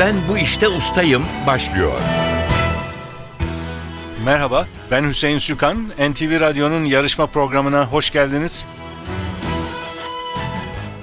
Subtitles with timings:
[0.00, 1.98] Ben bu işte ustayım başlıyor.
[4.24, 5.88] Merhaba, ben Hüseyin Sükan.
[5.88, 8.66] NTV Radyo'nun yarışma programına hoş geldiniz.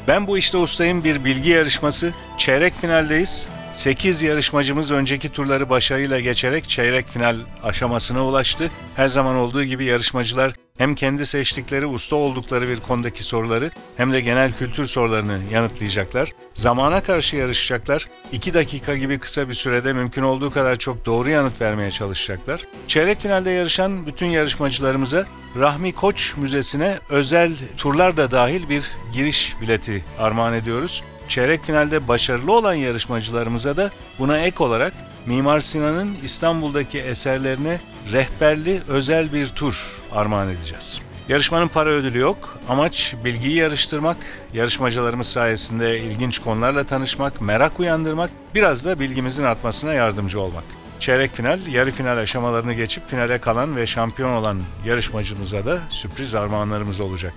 [0.07, 2.13] Ben bu işte ustayım bir bilgi yarışması.
[2.38, 3.48] Çeyrek finaldeyiz.
[3.71, 8.71] 8 yarışmacımız önceki turları başarıyla geçerek çeyrek final aşamasına ulaştı.
[8.95, 14.22] Her zaman olduğu gibi yarışmacılar hem kendi seçtikleri usta oldukları bir konudaki soruları hem de
[14.22, 16.34] genel kültür sorularını yanıtlayacaklar.
[16.53, 18.08] Zamana karşı yarışacaklar.
[18.31, 22.62] 2 dakika gibi kısa bir sürede mümkün olduğu kadar çok doğru yanıt vermeye çalışacaklar.
[22.88, 25.26] Çeyrek finalde yarışan bütün yarışmacılarımıza
[25.59, 31.03] Rahmi Koç Müzesi'ne özel turlar da dahil bir giriş bileti armağan ediyoruz.
[31.28, 34.94] Çeyrek finalde başarılı olan yarışmacılarımıza da buna ek olarak
[35.25, 37.80] Mimar Sinan'ın İstanbul'daki eserlerine
[38.11, 41.02] rehberli özel bir tur armağan edeceğiz.
[41.29, 42.57] Yarışmanın para ödülü yok.
[42.70, 44.17] Amaç bilgiyi yarıştırmak,
[44.53, 50.64] yarışmacılarımız sayesinde ilginç konularla tanışmak, merak uyandırmak, biraz da bilgimizin artmasına yardımcı olmak.
[50.99, 57.02] Çeyrek final, yarı final aşamalarını geçip finale kalan ve şampiyon olan yarışmacımıza da sürpriz armağanlarımız
[57.02, 57.33] olacak.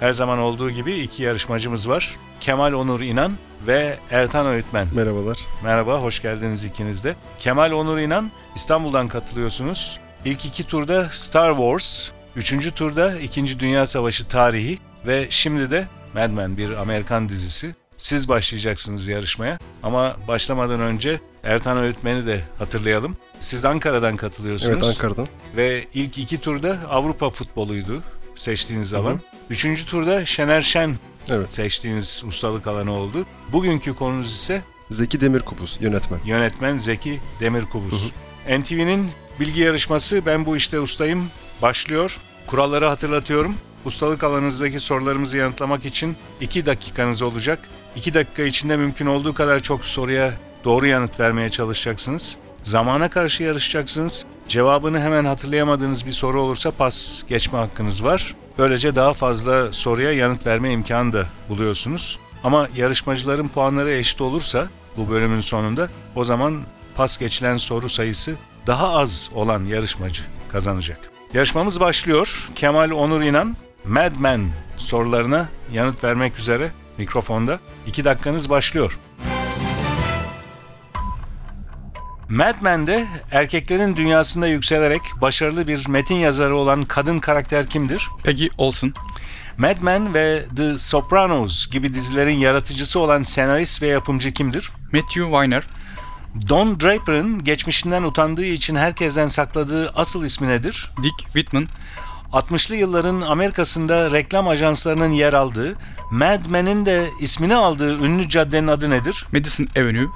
[0.00, 2.16] Her zaman olduğu gibi iki yarışmacımız var.
[2.40, 3.32] Kemal Onur İnan
[3.66, 4.88] ve Ertan Öğütmen.
[4.94, 5.38] Merhabalar.
[5.64, 7.14] Merhaba, hoş geldiniz ikiniz de.
[7.38, 10.00] Kemal Onur İnan, İstanbul'dan katılıyorsunuz.
[10.24, 16.30] İlk iki turda Star Wars, üçüncü turda İkinci Dünya Savaşı tarihi ve şimdi de Mad
[16.30, 17.74] Men bir Amerikan dizisi.
[17.96, 23.16] Siz başlayacaksınız yarışmaya ama başlamadan önce Ertan Öğütmen'i de hatırlayalım.
[23.40, 24.72] Siz Ankara'dan katılıyorsunuz.
[24.72, 25.26] Evet Ankara'dan.
[25.56, 28.02] Ve ilk iki turda Avrupa futboluydu
[28.40, 29.20] seçtiğiniz alan.
[29.50, 30.94] Üçüncü turda Şener Şen
[31.30, 31.54] Evet.
[31.54, 33.26] seçtiğiniz ustalık alanı oldu.
[33.52, 36.20] Bugünkü konunuz ise Zeki Demirkubuz yönetmen.
[36.24, 38.12] yönetmen Zeki Demirkubuz.
[38.48, 41.30] NTV'nin bilgi yarışması Ben Bu İşte Ustayım
[41.62, 42.20] başlıyor.
[42.46, 43.54] Kuralları hatırlatıyorum.
[43.84, 47.58] Ustalık alanınızdaki sorularımızı yanıtlamak için 2 dakikanız olacak.
[47.96, 50.34] 2 dakika içinde mümkün olduğu kadar çok soruya
[50.64, 52.36] doğru yanıt vermeye çalışacaksınız.
[52.62, 54.24] Zamana karşı yarışacaksınız.
[54.50, 58.34] Cevabını hemen hatırlayamadığınız bir soru olursa pas geçme hakkınız var.
[58.58, 62.18] Böylece daha fazla soruya yanıt verme imkanı da buluyorsunuz.
[62.44, 66.60] Ama yarışmacıların puanları eşit olursa bu bölümün sonunda o zaman
[66.94, 71.10] pas geçilen soru sayısı daha az olan yarışmacı kazanacak.
[71.34, 72.50] Yarışmamız başlıyor.
[72.54, 77.60] Kemal Onur İnan, Mad Men sorularına yanıt vermek üzere mikrofonda.
[77.86, 78.98] 2 dakikanız başlıyor.
[82.30, 88.08] Mad Men'de erkeklerin dünyasında yükselerek başarılı bir metin yazarı olan kadın karakter kimdir?
[88.24, 88.94] Peggy Olson,
[89.58, 94.70] Mad Men ve The Sopranos gibi dizilerin yaratıcısı olan senarist ve yapımcı kimdir?
[94.92, 95.62] Matthew Weiner,
[96.48, 100.90] Don Draper'ın geçmişinden utandığı için herkesten sakladığı asıl ismi nedir?
[101.02, 101.66] Dick Whitman,
[102.32, 105.74] 60'lı yılların Amerika'sında reklam ajanslarının yer aldığı,
[106.10, 109.26] Mad Men'in de ismini aldığı ünlü caddenin adı nedir?
[109.32, 110.08] Madison Avenue,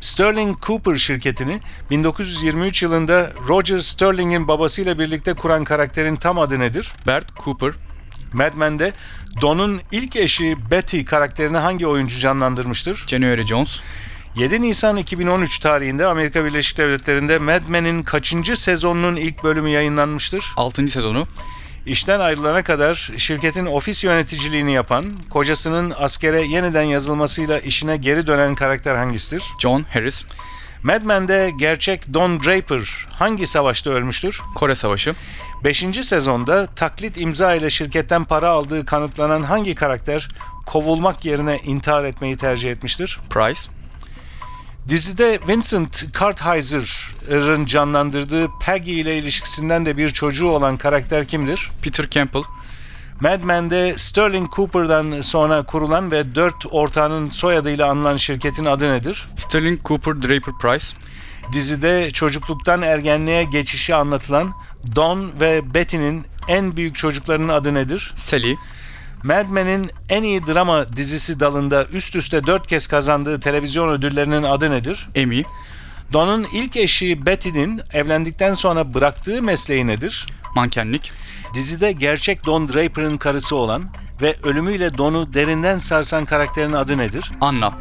[0.00, 1.60] Sterling Cooper şirketini
[1.90, 6.92] 1923 yılında Roger Sterling'in babasıyla birlikte kuran karakterin tam adı nedir?
[7.06, 7.72] Bert Cooper,
[8.32, 8.92] Mad Men'de
[9.42, 13.04] Don'un ilk eşi Betty karakterini hangi oyuncu canlandırmıştır?
[13.06, 13.80] January Jones,
[14.36, 20.44] 7 Nisan 2013 tarihinde Amerika Birleşik Devletleri'nde Mad Men'in kaçıncı sezonunun ilk bölümü yayınlanmıştır?
[20.56, 20.88] 6.
[20.88, 21.26] sezonu,
[21.88, 28.96] İşten ayrılana kadar şirketin ofis yöneticiliğini yapan, kocasının askere yeniden yazılmasıyla işine geri dönen karakter
[28.96, 29.42] hangisidir?
[29.60, 30.24] John Harris,
[30.82, 34.40] Mad Men'de gerçek Don Draper hangi savaşta ölmüştür?
[34.54, 35.14] Kore Savaşı,
[35.64, 35.86] 5.
[36.02, 40.28] sezonda taklit imza ile şirketten para aldığı kanıtlanan hangi karakter
[40.66, 43.20] kovulmak yerine intihar etmeyi tercih etmiştir?
[43.30, 43.60] Price,
[44.88, 51.70] Dizide Vincent Kartheiser'ın canlandırdığı Peggy ile ilişkisinden de bir çocuğu olan karakter kimdir?
[51.82, 52.42] Peter Campbell,
[53.20, 59.28] Mad Men'de Sterling Cooper'dan sonra kurulan ve dört ortağının soyadıyla anılan şirketin adı nedir?
[59.36, 60.86] Sterling Cooper Draper Price,
[61.52, 64.52] Dizide çocukluktan ergenliğe geçişi anlatılan
[64.96, 68.12] Don ve Betty'nin en büyük çocuklarının adı nedir?
[68.16, 68.56] Sally,
[69.22, 74.70] Mad Men'in en iyi drama dizisi dalında üst üste dört kez kazandığı televizyon ödüllerinin adı
[74.70, 75.08] nedir?
[75.16, 75.42] Amy,
[76.12, 80.26] Don'un ilk eşi Betty'nin evlendikten sonra bıraktığı mesleği nedir?
[80.54, 81.12] Mankenlik,
[81.54, 83.84] Dizide gerçek Don Draper'ın karısı olan
[84.22, 87.30] ve ölümüyle Don'u derinden sarsan karakterin adı nedir?
[87.40, 87.72] Anna,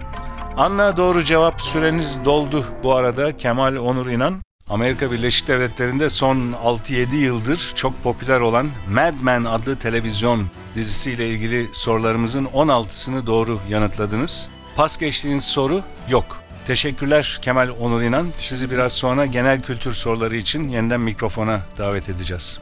[0.57, 4.46] Anna doğru cevap süreniz doldu bu arada Kemal Onur İnan.
[4.69, 11.67] Amerika Birleşik Devletleri'nde son 6-7 yıldır çok popüler olan Mad Men adlı televizyon dizisiyle ilgili
[11.73, 14.49] sorularımızın 16'sını doğru yanıtladınız.
[14.75, 16.41] Pas geçtiğiniz soru yok.
[16.67, 18.27] Teşekkürler Kemal Onur İnan.
[18.37, 22.59] Sizi biraz sonra genel kültür soruları için yeniden mikrofona davet edeceğiz.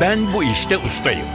[0.00, 1.26] Ben bu işte ustayım.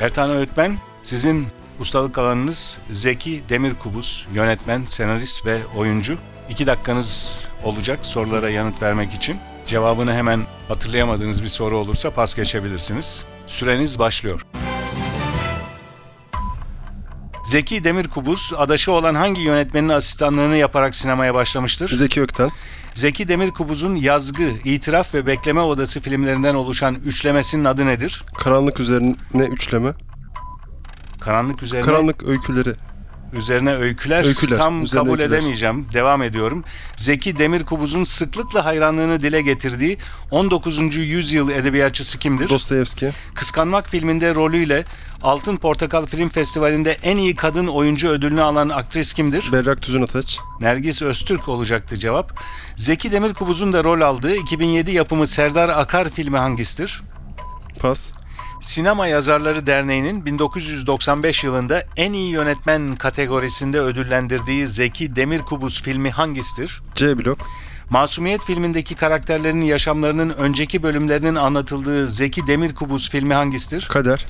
[0.00, 1.46] Ertan Öğütmen, sizin
[1.80, 6.18] ustalık alanınız Zeki Demirkubuz, yönetmen, senarist ve oyuncu.
[6.50, 9.38] İki dakikanız olacak sorulara yanıt vermek için.
[9.66, 13.24] Cevabını hemen hatırlayamadığınız bir soru olursa pas geçebilirsiniz.
[13.46, 14.46] Süreniz başlıyor.
[17.44, 21.96] Zeki Demirkubuz, adaşı olan hangi yönetmenin asistanlığını yaparak sinemaya başlamıştır?
[21.96, 22.50] Zeki Ökten,
[22.94, 28.24] Zeki Demirkubuz'un Yazgı, İtiraf ve Bekleme Odası filmlerinden oluşan üçlemesinin adı nedir?
[28.38, 29.94] Karanlık Üzerine Üçleme,
[31.20, 32.74] Karanlık üzerine Karanlık Öyküleri,
[33.32, 35.38] üzerine öyküler, Öyküler, tam üzerine kabul öyküler.
[35.38, 35.86] edemeyeceğim.
[35.92, 36.64] Devam ediyorum.
[36.96, 39.98] Zeki Demirkubuz'un sıklıkla hayranlığını dile getirdiği
[40.30, 40.96] 19.
[40.96, 42.48] yüzyıl edebiyatçısı kimdir?
[42.48, 44.84] Dostoyevski, Kıskanmak filminde rolüyle
[45.22, 49.52] Altın Portakal Film Festivali'nde en iyi kadın oyuncu ödülünü alan aktris kimdir?
[49.52, 52.40] Berrak Tüzün Ataç, Nergis Öztürk olacaktı cevap.
[52.76, 57.02] Zeki Demirkubuz'un da rol aldığı 2007 yapımı Serdar Akar filmi hangisidir?
[57.80, 58.12] Pas,
[58.60, 66.82] Sinema Yazarları Derneği'nin 1995 yılında en iyi yönetmen kategorisinde ödüllendirdiği Zeki Demirkubuz filmi hangisidir?
[66.94, 67.38] C Blok,
[67.90, 73.88] Masumiyet filmindeki karakterlerin yaşamlarının önceki bölümlerinin anlatıldığı Zeki Demirkubuz filmi hangisidir?
[73.88, 74.26] Kader,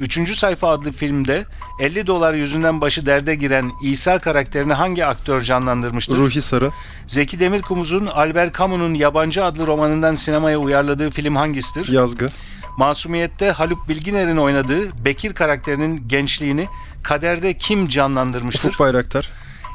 [0.00, 1.44] Üçüncü Sayfa adlı filmde
[1.80, 6.16] 50 dolar yüzünden başı derde giren İsa karakterini hangi aktör canlandırmıştır?
[6.16, 6.70] Ruhi Sarı,
[7.06, 11.88] Zeki Demirkubuz'un Albert Camus'un Yabancı adlı romanından sinemaya uyarladığı film hangisidir?
[11.92, 12.28] Yazgı,
[12.76, 16.66] Masumiyet'te Haluk Bilginer'in oynadığı Bekir karakterinin gençliğini
[17.02, 18.68] kaderde kim canlandırmıştır?
[18.68, 19.30] Ufuk Bayraktar,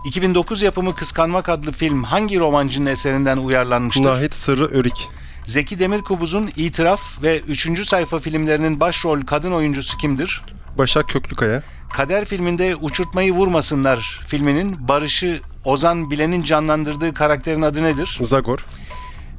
[0.05, 4.03] 2009 yapımı Kıskanmak adlı film hangi romancının eserinden uyarlanmıştır?
[4.03, 5.09] Nahit Sırrı Örik,
[5.45, 7.87] Zeki Demirkubuz'un İtiraf ve 3.
[7.87, 10.41] sayfa filmlerinin başrol kadın oyuncusu kimdir?
[10.77, 18.17] Başak Köklükaya, Kader filminde Uçurtmayı Vurmasınlar filminin Barış'ı Ozan Bilen'in canlandırdığı karakterin adı nedir?
[18.21, 18.65] Zagor,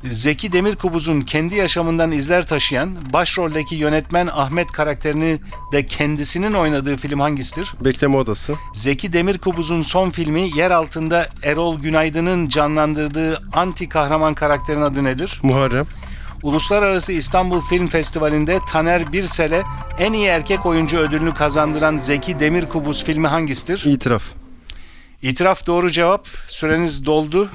[0.05, 5.39] Zeki Demirkubuz'un kendi yaşamından izler taşıyan başroldeki yönetmen Ahmet karakterini
[5.73, 7.75] de kendisinin oynadığı film hangisidir?
[7.85, 15.05] Bekleme Odası, Zeki Demirkubuz'un son filmi yer altında Erol Günaydın'ın canlandırdığı anti kahraman karakterin adı
[15.05, 15.41] nedir?
[15.43, 15.87] Muharrem,
[16.43, 19.63] Uluslararası İstanbul Film Festivali'nde Taner Birsel'e
[19.99, 23.85] en iyi erkek oyuncu ödülünü kazandıran Zeki Demirkubuz filmi hangisidir?
[23.87, 24.23] İtiraf,
[25.23, 26.29] İtiraf doğru cevap.
[26.49, 27.49] Süreniz doldu.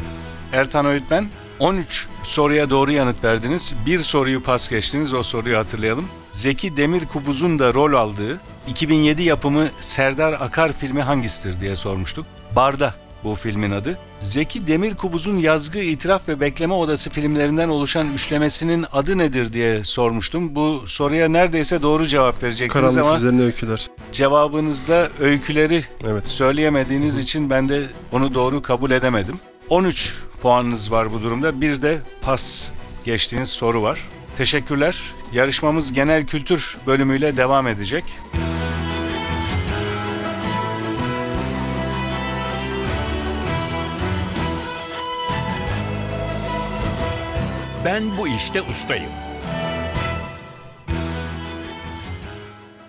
[0.54, 1.30] Ertan Öğütmen.
[1.60, 3.76] 13 soruya doğru yanıt verdiniz.
[3.86, 5.14] Bir soruyu pas geçtiniz.
[5.14, 6.06] O soruyu hatırlayalım.
[6.32, 12.26] Zeki Demirkubuz'un da rol aldığı 2007 yapımı Serdar Akar filmi hangisidir diye sormuştuk.
[12.56, 13.98] Barda bu filmin adı.
[14.20, 20.56] Zeki Demirkubuz'un Yazgı, İtiraf ve Bekleme Odası filmlerinden oluşan üçlemesinin adı nedir diye sormuştum.
[20.56, 23.88] Bu soruya neredeyse doğru cevap verecektiniz Karanlık ama Üzerine Öyküler.
[24.12, 26.24] cevabınızda öyküleri Evet.
[26.28, 29.40] söyleyemediğiniz için ben de onu doğru kabul edemedim.
[29.70, 30.14] 13
[30.44, 31.62] puanınız var bu durumda.
[31.62, 32.72] Bir de pas
[33.06, 34.00] geçtiğiniz soru var.
[34.38, 35.02] Teşekkürler.
[35.34, 38.04] Yarışmamız genel kültür bölümüyle devam edecek.
[47.86, 49.12] Ben bu işte ustayım.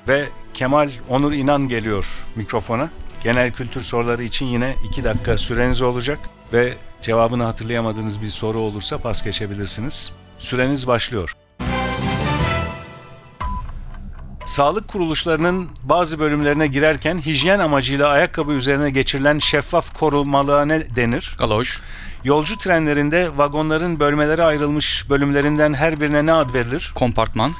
[0.08, 2.90] Ve Kemal Onur İnan geliyor mikrofona.
[3.22, 6.18] Genel kültür soruları için yine 2 dakika süreniz olacak
[6.52, 6.74] ve
[7.04, 10.10] cevabını hatırlayamadığınız bir soru olursa pas geçebilirsiniz.
[10.38, 11.32] Süreniz başlıyor.
[14.46, 21.36] Sağlık kuruluşlarının bazı bölümlerine girerken hijyen amacıyla ayakkabı üzerine geçirilen şeffaf korumalığa ne denir?
[21.38, 21.68] Galoj.
[22.24, 26.92] Yolcu trenlerinde vagonların bölmelere ayrılmış bölümlerinden her birine ne ad verilir?
[26.94, 27.52] Kompartman.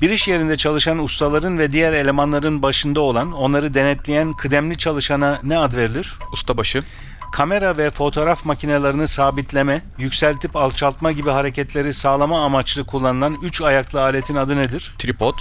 [0.00, 5.58] Bir iş yerinde çalışan ustaların ve diğer elemanların başında olan, onları denetleyen kıdemli çalışana ne
[5.58, 6.14] ad verilir?
[6.32, 6.84] Ustabaşı.
[7.32, 14.36] Kamera ve fotoğraf makinelerini sabitleme, yükseltip alçaltma gibi hareketleri sağlama amaçlı kullanılan üç ayaklı aletin
[14.36, 14.94] adı nedir?
[14.98, 15.38] Tripod.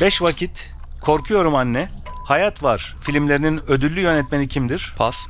[0.00, 1.88] Beş vakit, Korkuyorum Anne,
[2.24, 4.94] Hayat Var filmlerinin ödüllü yönetmeni kimdir?
[4.98, 5.26] Pas.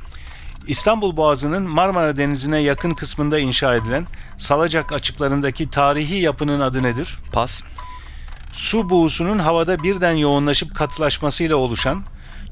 [0.67, 7.19] İstanbul Boğazı'nın Marmara Denizi'ne yakın kısmında inşa edilen Salacak açıklarındaki tarihi yapının adı nedir?
[7.31, 7.61] Pas.
[8.51, 12.03] Su buğusunun havada birden yoğunlaşıp katılaşmasıyla oluşan,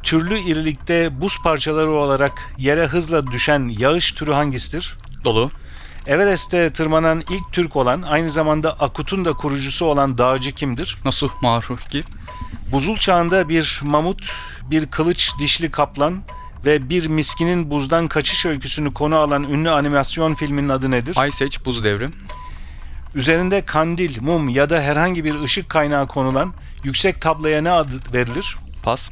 [0.05, 4.97] türlü irilikte buz parçaları olarak yere hızla düşen yağış türü hangisidir?
[5.25, 5.51] Dolu.
[6.07, 10.97] Everest'te tırmanan ilk Türk olan, aynı zamanda Akut'un da kurucusu olan dağcı kimdir?
[11.05, 12.03] Nasuh Maruki.
[12.71, 14.33] Buzul çağında bir mamut,
[14.71, 16.23] bir kılıç dişli kaplan
[16.65, 21.27] ve bir miskinin buzdan kaçış öyküsünü konu alan ünlü animasyon filminin adı nedir?
[21.27, 22.09] Ice Age Buz Devri.
[23.15, 28.57] Üzerinde kandil, mum ya da herhangi bir ışık kaynağı konulan yüksek tabloya ne adı verilir?
[28.83, 29.09] Pas.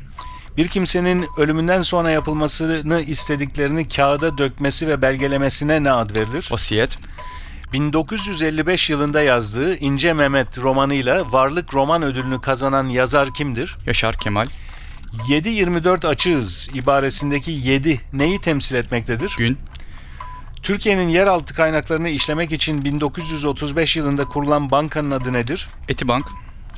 [0.58, 6.50] Bir kimsenin ölümünden sonra yapılmasını istediklerini kağıda dökmesi ve belgelemesine ne ad verilir?
[6.52, 6.98] Vasiyet.
[7.74, 13.78] 1955 yılında yazdığı İnce Mehmet romanıyla Varlık Roman Ödülünü kazanan yazar kimdir?
[13.86, 14.48] Yaşar Kemal.
[15.28, 19.36] 7-24 açığız ibaresindeki 7 neyi temsil etmektedir?
[19.38, 19.58] Gün.
[20.64, 25.70] Türkiye'nin yeraltı kaynaklarını işlemek için 1935 yılında kurulan bankanın adı nedir?
[25.88, 26.26] Etibank.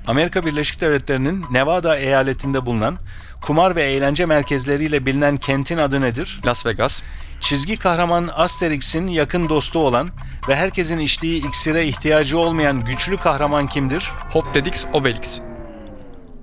[0.08, 2.98] Amerika Birleşik Devletleri'nin Nevada eyaletinde bulunan
[3.42, 6.40] kumar ve eğlence merkezleriyle bilinen kentin adı nedir?
[6.46, 7.02] Las Vegas.
[7.40, 10.10] Çizgi kahraman Asterix'in yakın dostu olan
[10.48, 14.12] ve herkesin içtiği iksire ihtiyacı olmayan güçlü kahraman kimdir?
[14.30, 15.40] Hopdedix Obelix.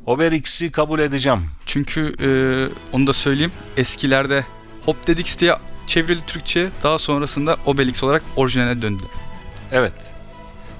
[0.07, 1.50] Obelix'i kabul edeceğim.
[1.66, 2.28] Çünkü e,
[2.97, 3.52] onu da söyleyeyim.
[3.76, 4.45] Eskilerde
[4.85, 5.54] Hopdedix diye
[5.87, 6.71] çevrildi Türkçe.
[6.83, 9.02] Daha sonrasında Obelix olarak orijinaline döndü.
[9.73, 9.92] Evet.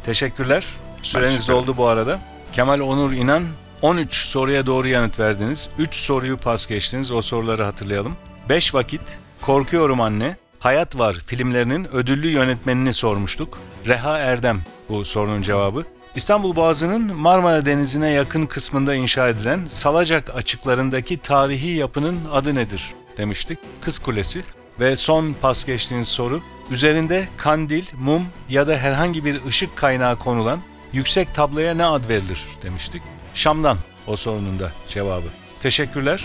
[0.05, 0.65] Teşekkürler.
[1.03, 2.32] Süreniz doldu bu arada.
[2.53, 3.45] Kemal Onur İnan
[3.83, 5.69] 13 soruya doğru yanıt verdiniz.
[5.79, 7.11] 3 soruyu pas geçtiniz.
[7.11, 8.17] O soruları hatırlayalım.
[8.49, 9.01] 5 vakit,
[9.41, 13.59] Korkuyorum Anne, Hayat Var filmlerinin ödüllü yönetmenini sormuştuk.
[13.87, 15.85] Reha Erdem bu sorunun cevabı.
[16.15, 23.59] İstanbul Boğazı'nın Marmara Denizi'ne yakın kısmında inşa edilen Salacak açıklarındaki tarihi yapının adı nedir demiştik.
[23.81, 24.45] Kız Kulesi.
[24.81, 26.43] Ve son pas geçtiğiniz soru.
[26.71, 30.61] Üzerinde kandil, mum ya da herhangi bir ışık kaynağı konulan
[30.93, 33.03] yüksek tabloya ne ad verilir demiştik.
[33.35, 35.27] Şam'dan o sorunun da cevabı.
[35.61, 36.25] Teşekkürler.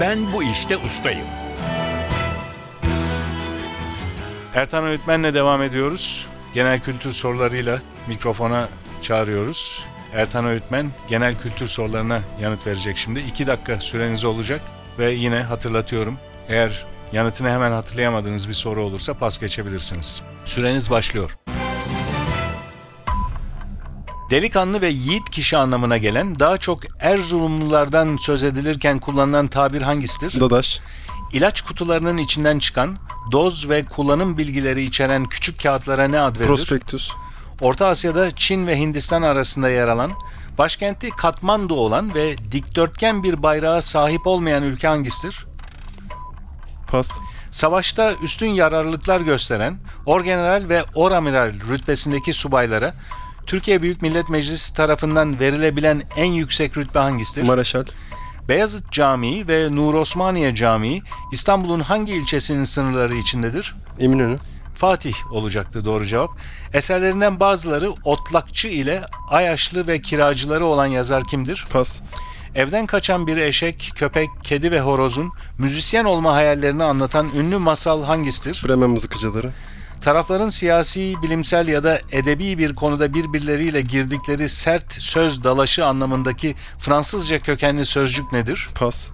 [0.00, 1.26] Ben bu işte ustayım.
[4.54, 6.26] Ertan Öğretmen'le devam ediyoruz.
[6.54, 8.68] Genel kültür sorularıyla mikrofona
[9.02, 9.84] çağırıyoruz.
[10.14, 13.20] Ertan Öğretmen genel kültür sorularına yanıt verecek şimdi.
[13.20, 14.60] 2 dakika süreniz olacak
[14.98, 16.18] ve yine hatırlatıyorum.
[16.48, 20.22] Eğer yanıtını hemen hatırlayamadığınız bir soru olursa pas geçebilirsiniz.
[20.44, 21.36] Süreniz başlıyor.
[24.30, 30.40] Delikanlı ve yiğit kişi anlamına gelen daha çok Erzurumlulardan söz edilirken kullanılan tabir hangisidir?
[30.40, 30.80] Dadaş.
[31.32, 32.98] İlaç kutularının içinden çıkan
[33.32, 36.46] doz ve kullanım bilgileri içeren küçük kağıtlara ne ad verilir?
[36.48, 37.12] Prospektüs.
[37.60, 40.10] Orta Asya'da Çin ve Hindistan arasında yer alan,
[40.58, 45.46] başkenti Katmandu olan ve dikdörtgen bir bayrağa sahip olmayan ülke hangisidir?
[46.90, 47.18] Pas.
[47.50, 52.94] Savaşta üstün yararlılıklar gösteren Orgeneral ve Oramiral rütbesindeki subaylara
[53.46, 57.42] Türkiye Büyük Millet Meclisi tarafından verilebilen en yüksek rütbe hangisidir?
[57.42, 57.84] Mareşal.
[58.48, 63.74] Beyazıt Camii ve Nur Osmaniye Camii İstanbul'un hangi ilçesinin sınırları içindedir?
[64.00, 64.38] Eminönü.
[64.74, 66.30] Fatih olacaktı doğru cevap.
[66.72, 71.66] Eserlerinden bazıları Otlakçı ile Ayaşlı ve Kiracıları olan yazar kimdir?
[71.70, 72.02] Pas.
[72.54, 78.62] Evden kaçan bir eşek, köpek, kedi ve horozun müzisyen olma hayallerini anlatan ünlü masal hangisidir?
[78.68, 79.50] Bremen mızıkacıları.
[80.00, 87.38] Tarafların siyasi, bilimsel ya da edebi bir konuda birbirleriyle girdikleri sert söz dalaşı anlamındaki Fransızca
[87.38, 88.68] kökenli sözcük nedir?
[88.74, 89.10] Pas.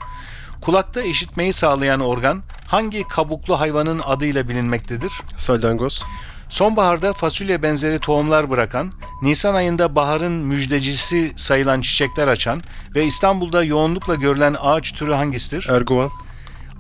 [0.61, 5.13] Kulakta işitmeyi sağlayan organ hangi kabuklu hayvanın adıyla bilinmektedir?
[5.37, 6.05] Salyangoz.
[6.49, 12.61] Sonbaharda fasulye benzeri tohumlar bırakan, Nisan ayında baharın müjdecisi sayılan çiçekler açan
[12.95, 15.69] ve İstanbul'da yoğunlukla görülen ağaç türü hangisidir?
[15.71, 16.11] Erguvan.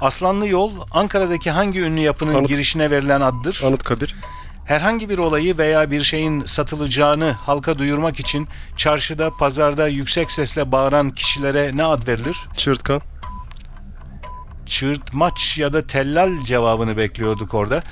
[0.00, 3.62] Aslanlı Yol, Ankara'daki hangi ünlü yapının Anıt- girişine verilen addır?
[3.66, 4.14] Anıtkabir.
[4.64, 11.10] Herhangi bir olayı veya bir şeyin satılacağını halka duyurmak için çarşıda, pazarda yüksek sesle bağıran
[11.10, 12.36] kişilere ne ad verilir?
[12.56, 13.00] Çığırtkan.
[14.66, 17.82] çığırtmaç ya da tellal cevabını bekliyorduk orada.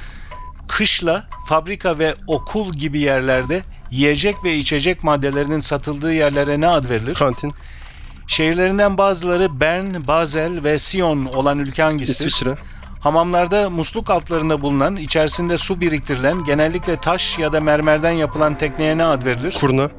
[0.69, 7.15] Kışla, fabrika ve okul gibi yerlerde yiyecek ve içecek maddelerinin satıldığı yerlere ne ad verilir?
[7.15, 7.55] Kantin.
[8.27, 12.27] Şehirlerinden bazıları Bern, Basel ve Sion olan ülke hangisidir?
[12.27, 12.59] İsviçre.
[13.01, 19.05] Hamamlarda musluk altlarında bulunan, içerisinde su biriktirilen, genellikle taş ya da mermerden yapılan tekneye ne
[19.05, 19.57] ad verilir?
[19.61, 19.91] Kurna.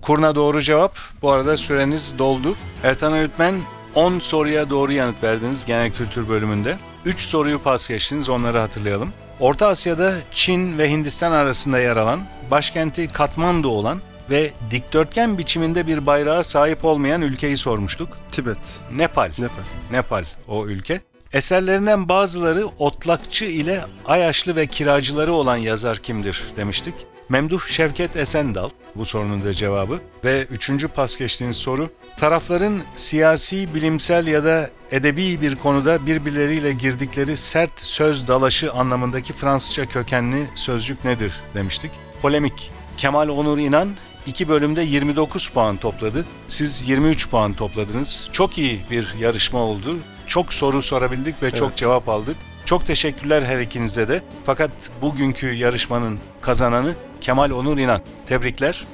[0.00, 0.98] Kurna doğru cevap.
[1.22, 2.56] Bu arada süreniz doldu.
[2.82, 3.54] Ertan Öğütmen
[3.94, 6.78] 10 soruya doğru yanıt verdiniz genel kültür bölümünde.
[7.04, 9.12] 3 soruyu pas geçtiniz onları hatırlayalım.
[9.42, 12.20] Orta Asya'da Çin ve Hindistan arasında yer alan,
[12.50, 18.18] başkenti Katmandu olan ve dikdörtgen biçiminde bir bayrağa sahip olmayan ülkeyi sormuştuk.
[18.32, 18.80] Tibet.
[18.92, 19.30] Nepal.
[19.38, 19.62] Nepal.
[19.90, 21.00] Nepal o ülke.
[21.32, 26.94] Eserlerinden bazıları Otlakçı ile Ayaşlı ve Kiracıları olan yazar kimdir demiştik.
[27.32, 30.00] Memduh Şevket Esendal bu sorunun da cevabı.
[30.24, 31.90] Ve üçüncü pas geçtiğiniz soru.
[32.16, 39.86] Tarafların siyasi, bilimsel ya da edebi bir konuda birbirleriyle girdikleri sert söz dalaşı anlamındaki Fransızca
[39.86, 41.90] kökenli sözcük nedir demiştik.
[42.22, 42.70] Polemik.
[42.96, 43.88] Kemal Onur İnan
[44.26, 46.26] iki bölümde 29 puan topladı.
[46.48, 48.28] Siz 23 puan topladınız.
[48.32, 49.98] Çok iyi bir yarışma oldu.
[50.26, 51.76] Çok soru sorabildik ve çok Evet.
[51.78, 52.36] cevap aldık.
[52.64, 54.22] Çok teşekkürler her ikinize de.
[54.46, 54.70] Fakat
[55.02, 58.00] bugünkü yarışmanın kazananı Kemal Onur İnan.
[58.26, 58.84] Tebrikler.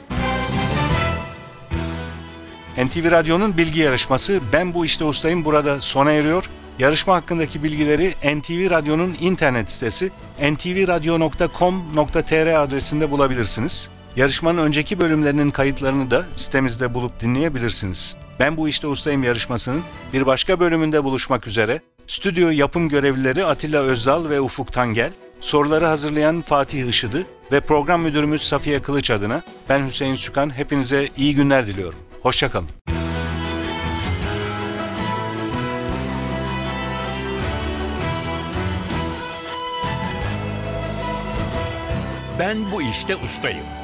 [2.84, 6.50] NTV Radyo'nun bilgi yarışması Ben Bu İşte Ustayım burada sona eriyor.
[6.78, 10.10] Yarışma hakkındaki bilgileri NTV Radyo'nun internet sitesi
[10.42, 13.90] ntvradio.com.tr adresinde bulabilirsiniz.
[14.16, 18.16] Yarışmanın önceki bölümlerinin kayıtlarını da sitemizde bulup dinleyebilirsiniz.
[18.40, 21.80] Ben bu işte ustayım yarışmasının bir başka bölümünde buluşmak üzere.
[22.06, 28.42] Stüdyo yapım görevlileri Atilla Özdal ve Ufuk Tangel, soruları hazırlayan Fatih Işıdı ve program müdürümüz
[28.42, 31.98] Safiye Kılıç adına ben Hüseyin Sükan hepinize iyi günler diliyorum.
[32.22, 32.68] Hoşçakalın.
[42.38, 43.77] Ben bu işte ustayım.